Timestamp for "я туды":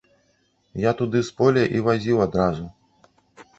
0.83-1.21